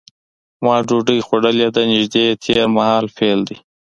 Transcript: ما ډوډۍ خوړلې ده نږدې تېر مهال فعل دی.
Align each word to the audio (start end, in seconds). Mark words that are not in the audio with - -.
ما 0.63 0.75
ډوډۍ 0.87 1.19
خوړلې 1.27 1.67
ده 1.75 1.81
نږدې 1.91 2.25
تېر 2.43 2.57
مهال 2.75 3.05
فعل 3.15 3.39
دی. 3.49 3.57